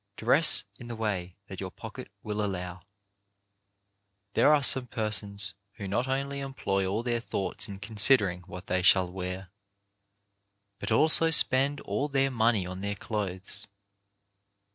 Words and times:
Dress 0.15 0.65
in 0.79 0.87
the 0.87 0.95
"way 0.95 1.37
that 1.45 1.59
your 1.59 1.69
pocket 1.69 2.11
will 2.23 2.43
allow. 2.43 2.81
There 4.33 4.51
are 4.51 4.63
some 4.63 4.87
persons 4.87 5.53
who 5.73 5.87
not 5.87 6.07
only 6.07 6.39
employ 6.39 6.87
all 6.87 7.03
their 7.03 7.19
thoughts 7.19 7.67
in 7.67 7.77
considering 7.77 8.41
what 8.47 8.65
they 8.65 8.81
shall 8.81 9.11
wear, 9.11 9.51
but 10.79 10.91
also 10.91 11.29
spend 11.29 11.81
all 11.81 12.09
their 12.09 12.31
money 12.31 12.65
on 12.65 12.81
their 12.81 12.95
clothes. 12.95 13.67